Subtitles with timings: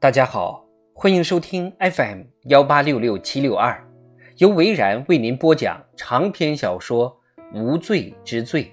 [0.00, 3.86] 大家好，欢迎收听 FM 幺八六六七六二，
[4.38, 7.14] 由维然为您播讲长篇小说
[7.62, 8.64] 《无罪之罪》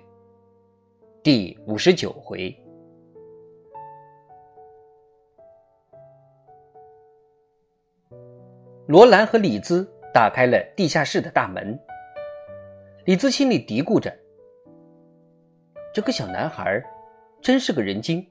[1.21, 2.57] 第五十九回。
[8.87, 11.77] 罗兰和李兹打开了地下室的大门，
[13.03, 14.17] 李兹心里嘀咕着
[15.93, 16.81] ：“这个小男孩
[17.41, 18.25] 真是个人精，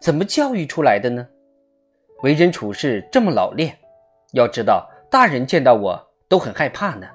[0.00, 1.28] 怎么教育出来的呢？”
[2.22, 3.76] 为人处事这么老练，
[4.32, 7.06] 要知道大人见到我都很害怕呢。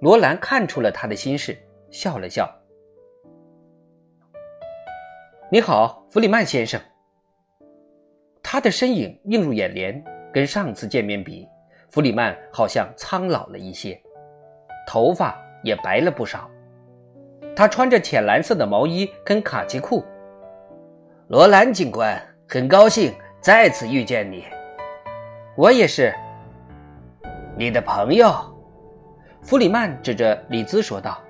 [0.00, 1.58] 罗兰看出了他的心事，
[1.90, 2.48] 笑了笑
[5.50, 6.80] ：“你好，弗里曼先生。”
[8.42, 11.46] 他的身影映入眼帘，跟上次见面比，
[11.90, 14.00] 弗里曼好像苍老了一些，
[14.86, 16.48] 头发也白了不少。
[17.54, 20.04] 他穿着浅蓝色的毛衣跟卡其裤。
[21.30, 24.44] 罗兰警官，很高兴再次遇见你。
[25.54, 26.12] 我也是。
[27.56, 28.34] 你的朋友，
[29.40, 31.22] 弗里曼指着李兹说道：“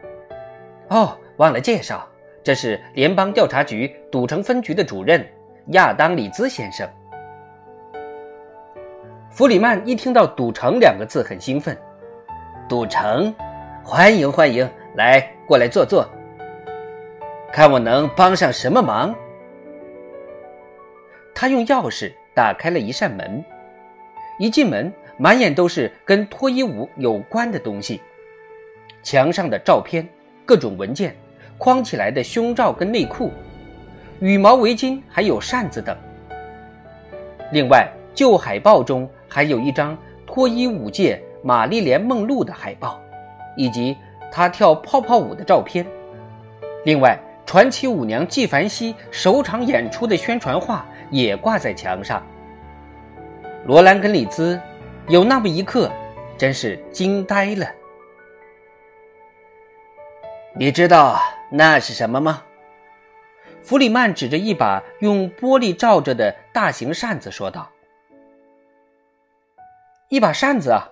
[0.89, 2.09] 哦，忘了介绍，
[2.43, 5.23] 这是联邦调查局赌城分局的主任
[5.73, 6.89] 亚当·李兹先生。”
[9.29, 11.77] 弗里曼一听到“赌城”两个字，很兴奋。
[12.67, 13.35] 赌城，
[13.85, 16.09] 欢迎欢迎，来，过来坐坐，
[17.53, 19.15] 看我能帮上什么忙。
[21.41, 23.43] 他用钥匙打开了一扇门，
[24.39, 28.03] 一进门，满眼都是跟脱衣舞有关的东西：
[29.03, 30.07] 墙上的照片、
[30.45, 31.17] 各种文件、
[31.57, 33.33] 框起来的胸罩跟内裤、
[34.21, 35.97] 羽毛围巾，还有扇子等。
[37.53, 39.97] 另外，旧海报中还有一张
[40.27, 43.01] 脱衣舞界玛丽莲·梦露的海报，
[43.57, 43.97] 以及
[44.31, 45.87] 她跳泡泡舞的照片。
[46.85, 50.85] 另外，传奇舞娘纪梵希首场演出的宣传画。
[51.11, 52.27] 也挂在墙上。
[53.67, 54.61] 罗兰跟李兹
[55.09, 55.91] 有那么一刻，
[56.39, 57.67] 真是惊呆了。
[60.55, 61.21] 你知道
[61.51, 62.43] 那是什么吗？
[63.63, 67.71] 弗里曼指着一把用玻璃罩着的大型扇子说道
[70.09, 70.89] ：“一把扇子啊。”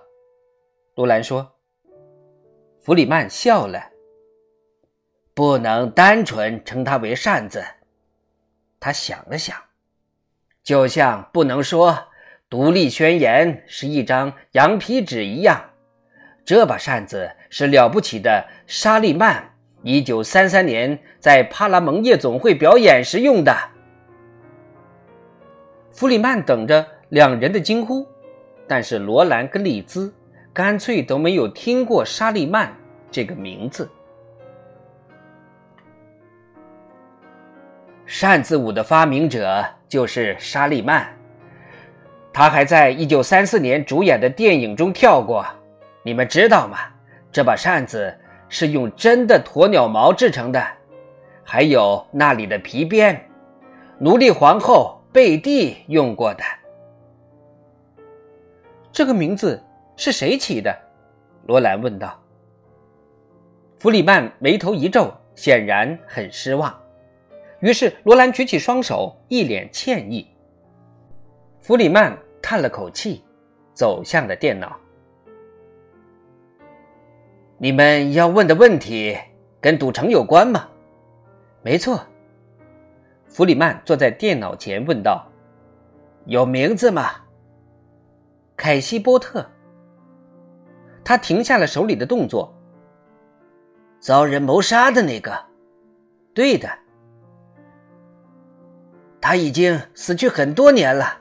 [0.95, 1.55] 罗兰说。
[2.79, 3.83] 弗里曼笑了。
[5.33, 7.63] 不能单纯称它为扇子。
[8.79, 9.57] 他想了想。
[10.69, 11.91] 就像不能说
[12.47, 15.59] 《独立宣言》是一张羊皮纸一样，
[16.45, 23.51] 这把扇子是了不起的沙利曼一九三三年在帕拉蒙夜总会表演时用的。
[25.91, 28.07] 弗里曼等着两人的惊呼，
[28.67, 30.13] 但是罗兰跟丽兹
[30.53, 32.71] 干脆都没有听过沙利曼
[33.09, 33.89] 这个名字。
[38.11, 39.63] 扇子舞的发明者。
[39.87, 41.07] 就是沙利曼，
[42.31, 45.43] 他还在一九三四年主演的电影中跳过。
[46.03, 46.77] 你们知道吗？
[47.31, 48.15] 这把扇子
[48.47, 50.63] 是用真的鸵鸟毛制成的，
[51.43, 53.19] 还有那里的皮鞭，
[53.97, 56.43] 奴隶皇后贝蒂用过的。
[58.91, 59.59] 这个名字
[59.95, 60.71] 是谁起的？
[61.47, 62.15] 罗兰问道。
[63.79, 66.71] 弗里曼眉头一皱，显然很失望。
[67.61, 70.25] 于是，罗兰举起双手，一脸歉意。
[71.59, 73.21] 弗里曼叹了口气，
[73.73, 74.77] 走向了电脑。
[77.57, 79.17] 你们要问的问题
[79.59, 80.69] 跟赌城有关吗？
[81.61, 82.01] 没错。
[83.27, 85.27] 弗里曼坐在电脑前问道
[86.25, 87.11] ：“有名字吗？”
[88.55, 89.45] 凯西·波特。
[91.03, 92.53] 他停下了手里的动作。
[93.99, 95.37] 遭人谋杀的那个。
[96.33, 96.69] 对的。
[99.21, 101.19] 他已经死去很多年了，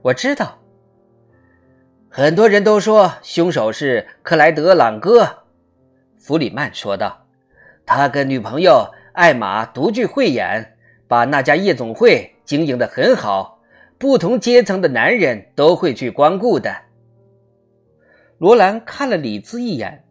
[0.00, 0.58] 我知道。
[2.08, 5.44] 很多人都说凶手是克莱德·朗戈，
[6.18, 7.26] 弗里曼说道。
[7.84, 10.76] 他跟女朋友艾玛独具慧眼，
[11.08, 13.60] 把那家夜总会经营的很好，
[13.98, 16.74] 不同阶层的男人都会去光顾的。
[18.38, 20.04] 罗兰看了李兹一眼，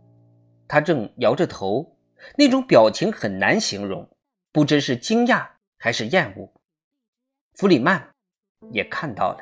[0.68, 1.96] 他正摇着头，
[2.36, 4.10] 那种表情很难形容，
[4.52, 5.46] 不知是惊讶
[5.78, 6.52] 还是厌恶。
[7.62, 8.02] 弗里曼
[8.72, 9.38] 也看到了，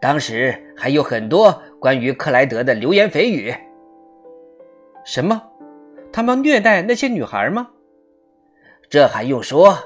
[0.00, 3.52] 当时还有很多关于克莱德的流言蜚语。
[5.04, 5.42] 什么？
[6.12, 7.70] 他们虐待那些女孩吗？
[8.88, 9.76] 这还用说？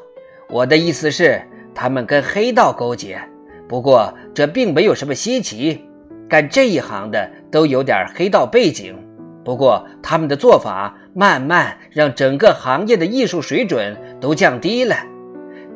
[0.50, 1.42] 我的意思是，
[1.74, 3.18] 他们跟黑道勾结。
[3.66, 5.82] 不过这并没有什么稀奇，
[6.28, 8.94] 干这一行的都有点黑道背景。
[9.42, 14.94] 不过他们的做法慢慢让整个行业的艺术水准都降低了。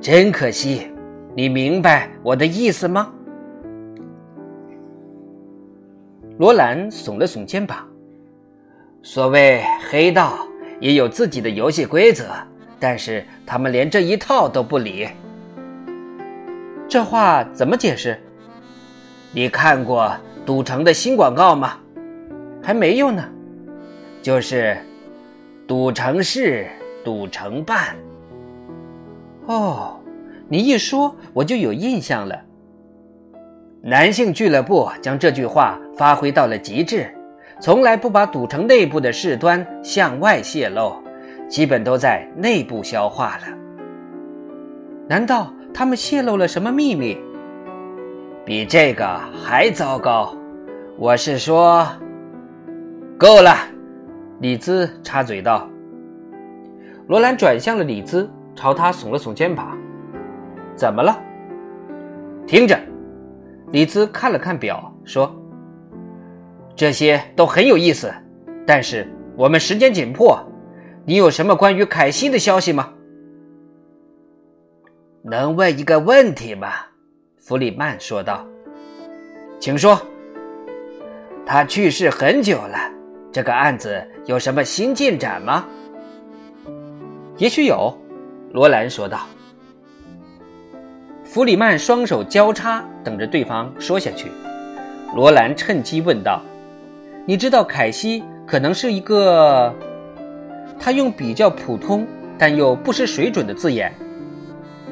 [0.01, 0.91] 真可惜，
[1.35, 3.13] 你明白我的意思吗？
[6.39, 7.87] 罗兰耸了耸肩膀。
[9.03, 10.47] 所谓黑道
[10.81, 12.27] 也有自己的游戏规则，
[12.79, 15.09] 但是他们连这一套都不理。
[16.89, 18.19] 这话怎么解释？
[19.33, 20.13] 你看过
[20.45, 21.79] 赌城的新广告吗？
[22.63, 23.25] 还没有呢。
[24.23, 24.77] 就是
[25.67, 26.67] 赌城事，
[27.05, 27.97] 赌城办。
[29.47, 30.01] 哦。
[30.49, 32.41] 你一说，我就有印象了。
[33.83, 37.13] 男性俱乐部将这句话发挥到了极致，
[37.61, 40.95] 从来不把赌城内部的事端向外泄露，
[41.49, 43.43] 基本都在内部消化了。
[45.09, 47.19] 难道他们泄露了什么秘密？
[48.45, 50.33] 比这个还糟糕。
[50.97, 51.87] 我是说，
[53.19, 53.57] 够了。
[54.41, 55.69] 李兹插嘴道。
[57.09, 59.79] 罗兰转向了李兹，朝他耸了耸肩膀。
[60.75, 61.17] 怎么了？
[62.47, 62.79] 听着，
[63.71, 65.33] 李兹看了看表，说
[66.75, 68.13] ：“这些都很有意思，
[68.67, 69.07] 但是
[69.37, 70.39] 我们时间紧迫。
[71.05, 72.93] 你有什么关于凯西的消息吗？”
[75.23, 76.69] 能问一个问题吗？
[77.39, 78.47] 弗里曼说道。
[79.61, 80.01] “请说。”
[81.47, 82.77] 他去世很久了，
[83.31, 85.65] 这个案子有什么新进展吗？
[87.37, 87.97] 也许有，
[88.53, 89.21] 罗兰说道。
[91.25, 94.31] 弗里曼双手交叉，等着对方说下去。
[95.15, 96.41] 罗兰趁机问道
[97.27, 99.75] ：“你知道凯西可能是一个……
[100.79, 102.07] 他用比较普通
[102.39, 103.93] 但又不失水准的字眼，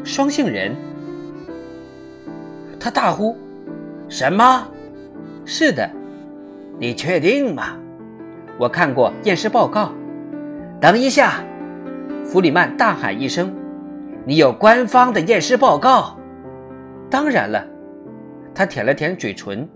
[0.02, 0.74] 双性人。”
[2.78, 3.36] 他大呼
[4.10, 4.66] ：“什么？
[5.46, 5.88] 是的，
[6.78, 7.76] 你确定吗？
[8.58, 9.92] 我看过验尸报告。”
[10.80, 11.42] 等一下！
[12.24, 13.54] 弗里曼大喊一声
[14.26, 16.18] ：“你有官方的验尸报告？”
[17.10, 17.64] 当然了，
[18.54, 19.68] 他舔了舔嘴唇，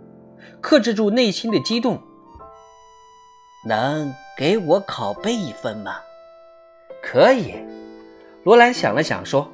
[0.61, 2.01] 克制住内心的激动。
[3.67, 5.97] 能给我拷贝一份吗？
[7.03, 7.55] 可以。
[8.45, 9.51] 罗兰想了想说：“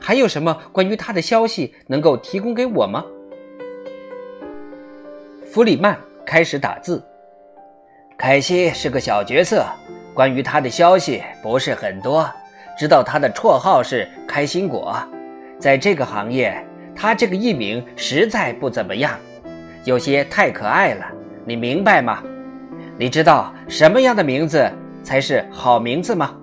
[0.00, 3.04] 还有什么关于他的消息能够提供给我吗？”
[5.50, 7.02] 弗里曼开始打字。
[8.18, 9.64] 凯西是个小角色，
[10.14, 12.28] 关于他的消息不是很多，
[12.78, 14.96] 知道他的绰号是“开心果”，
[15.58, 16.64] 在这个行业。
[16.92, 19.18] 他这个艺名实在不怎么样，
[19.84, 21.06] 有些太可爱了，
[21.46, 22.22] 你明白吗？
[22.98, 24.70] 你知道什么样的名字
[25.02, 26.36] 才是好名字吗？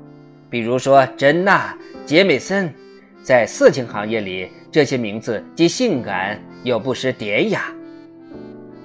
[0.49, 1.77] 比如说珍娜、
[2.07, 2.73] 杰美森，
[3.21, 7.65] 在色情行业里，这些名字既性感又不失典雅。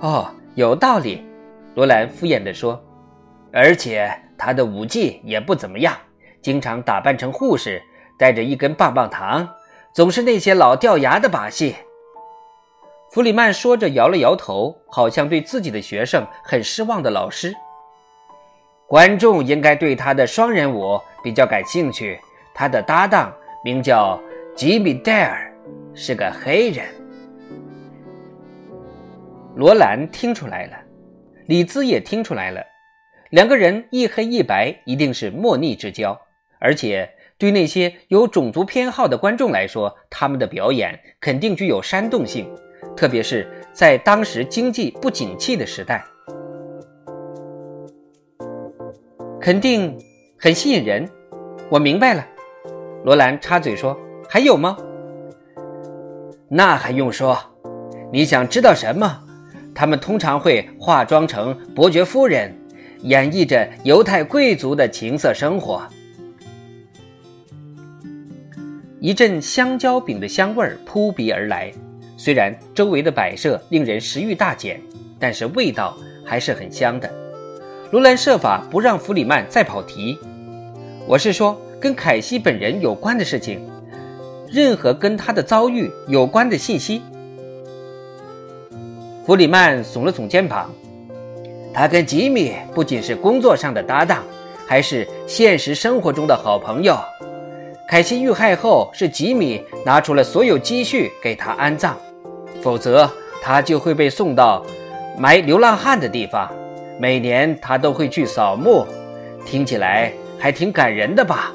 [0.00, 1.24] 哦，有道理，
[1.74, 2.78] 罗兰敷衍地说。
[3.50, 4.10] 而且
[4.44, 5.96] 他的舞技也不怎么样，
[6.40, 7.80] 经常打扮成护士，
[8.18, 9.48] 带着一根棒棒糖。
[9.92, 11.76] 总是那些老掉牙的把戏。
[13.12, 17.54] 弗里曼说着，摇了摇头，好像对自己的学生很失望的老师。
[18.88, 22.18] 观众应该对他的双人舞比较感兴趣。
[22.52, 24.20] 他的搭档名叫
[24.56, 25.54] 吉米·戴尔，
[25.94, 26.84] 是个黑人。
[29.54, 30.76] 罗兰听出来了，
[31.46, 32.60] 李兹也听出来了，
[33.32, 36.18] 两个人一黑一白，一定是莫逆之交，
[36.58, 37.10] 而且。
[37.38, 42.48] 对那些有种族偏好的观众来说，他们的表演肯定具有煽动性，
[42.96, 46.04] 特别是在当时经济不景气的时代，
[49.40, 49.98] 肯定
[50.38, 51.10] 很吸引人。
[51.68, 52.24] 我明白了，
[53.04, 53.98] 罗兰插嘴说
[54.30, 54.76] ：“还有吗？”
[56.48, 57.36] 那还用说？
[58.12, 59.20] 你想知道什么？
[59.74, 62.54] 他们通常会化妆成伯爵夫人，
[63.02, 65.82] 演绎着犹太贵族的情色生活。
[69.00, 71.72] 一阵香蕉饼的香味儿扑鼻而来，
[72.16, 74.80] 虽然周围的摆设令人食欲大减，
[75.18, 77.10] 但是味道还是很香的。
[77.90, 80.16] 罗兰设法不让弗里曼再跑题。
[81.06, 83.60] 我是说，跟凯西本人有关的事情，
[84.48, 87.02] 任何跟他的遭遇有关的信息。
[89.26, 90.72] 弗里曼耸了耸肩膀，
[91.74, 94.22] 他跟吉米不仅是工作上的搭档，
[94.66, 96.96] 还是现实生活中的好朋友。
[97.88, 101.94] 凯西遇害后，是吉米拿出了所有积蓄给他安葬，
[102.62, 103.10] 否则
[103.42, 104.64] 他就会被送到
[105.18, 106.50] 埋流浪汉的地方。
[106.98, 108.86] 每年他都会去扫墓，
[109.44, 111.52] 听起来还挺感人的吧？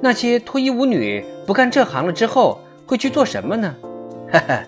[0.00, 3.74] 那些脱衣舞女不干这行了之后会去做什么呢？
[4.30, 4.62] 哈哈，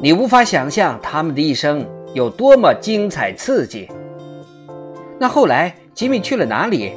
[0.00, 3.88] 你无法想象他们的一生有多么精彩刺激。
[5.18, 6.92] 那后来吉米去了哪里？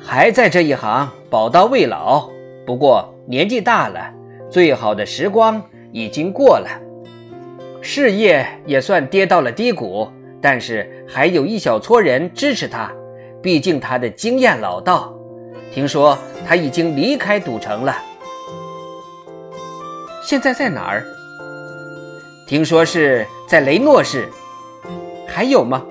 [0.00, 2.28] 还在这一行宝刀未老，
[2.66, 4.12] 不过年纪大了，
[4.50, 5.62] 最好的时光
[5.92, 6.68] 已经过了，
[7.80, 10.06] 事业也算跌到了低谷，
[10.42, 12.92] 但是还有一小撮人支持他，
[13.42, 15.14] 毕竟他的经验老道。
[15.72, 17.96] 听说他已经离开赌城了，
[20.22, 21.04] 现在在哪儿？
[22.46, 24.30] 听说是在雷诺市。
[25.26, 25.84] 还有吗？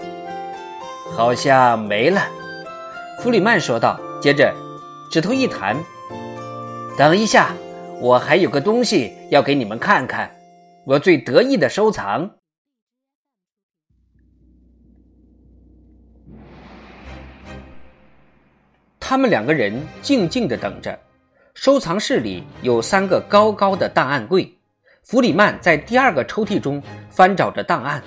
[1.11, 2.21] 好像没了。
[3.19, 4.53] 弗里曼说道，接着
[5.11, 5.75] 指头一弹
[6.97, 7.53] ：“等一下，
[7.99, 10.33] 我还有个东西要给你们看看，
[10.85, 12.29] 我最得意的收藏。”
[18.99, 20.97] 他们两个人静静的等着。
[21.55, 24.57] 收藏室里有三个高高的档案柜，
[25.03, 28.01] 弗里曼在第二个抽屉中翻找着档案。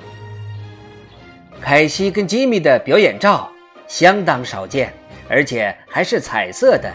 [1.60, 3.50] 凯西跟吉米的表演照
[3.86, 4.92] 相当少见，
[5.28, 6.92] 而且还是彩色的，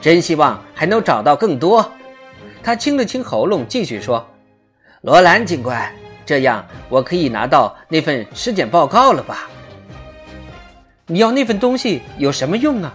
[0.00, 1.90] 真希望还能找到更多。
[2.62, 4.26] 他清了清喉咙，继续说
[5.02, 5.90] ：“罗兰警官，
[6.26, 9.48] 这样我可以拿到那份尸检报告了吧？
[11.06, 12.94] 你要那份东西有什么用啊？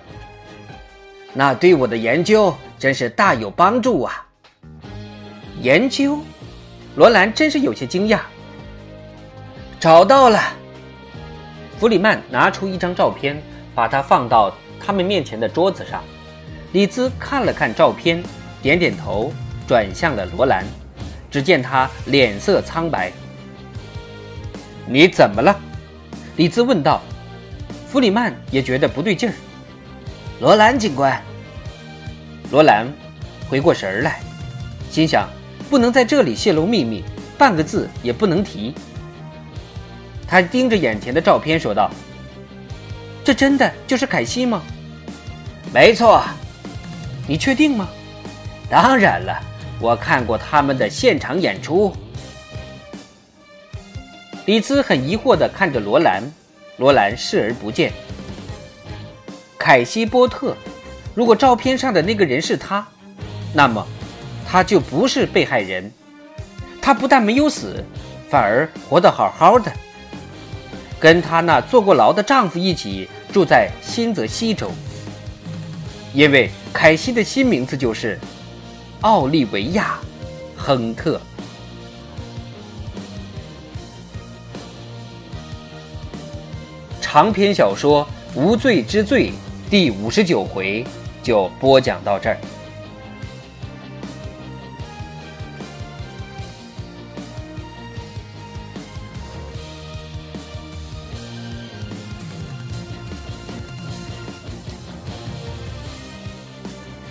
[1.33, 4.27] 那对我的研究真是大有帮助啊！
[5.61, 6.19] 研究？
[6.95, 8.19] 罗兰真是有些惊讶。
[9.79, 10.39] 找到了。”
[11.79, 13.41] 弗里曼拿出一张照片，
[13.75, 16.03] 把它放到他们面前的桌子上。
[16.71, 18.23] 李兹看了看照片，
[18.61, 19.33] 点点头，
[19.67, 20.65] 转向了罗兰。
[21.29, 23.11] 只见他脸色苍白。
[24.85, 25.59] “你怎么了？”
[26.37, 27.01] 李兹问道。
[27.87, 29.35] 弗里曼也觉得不对劲儿。
[30.39, 31.21] 罗兰警官，
[32.49, 32.87] 罗兰
[33.47, 34.19] 回过神来，
[34.89, 35.29] 心想：
[35.73, 37.03] 不能在这里泄露秘密，
[37.35, 38.75] 半个字也不能提。
[40.27, 41.89] 他盯着眼前的照片说道
[43.25, 44.61] ：“这真的就是凯西吗
[45.73, 46.23] ？”“没错。
[47.27, 47.89] ”“你确定吗
[48.69, 49.41] ？”“当然了，
[49.79, 51.91] 我看过他们的现场演出。”
[54.45, 56.21] 李兹很疑惑地看着罗兰，
[56.77, 57.91] 罗兰视而不见。
[59.57, 60.55] 凯西·波特，
[61.15, 62.87] 如果照片上的那个人是他，
[63.55, 63.83] 那么
[64.53, 65.91] 他就不是被害人。
[66.79, 67.83] 他不但没有死，
[68.29, 69.73] 反而活得好好的。
[70.99, 74.69] 跟她那坐过牢的丈夫一起住在新泽西州，
[76.13, 78.19] 因为凯西的新名字就是
[79.01, 79.97] 奥利维亚·
[80.61, 81.19] 亨特。
[87.01, 88.07] 长篇小说
[88.39, 89.31] 《无罪之罪》
[89.71, 90.85] 第五十九回
[91.23, 92.37] 就播讲到这儿。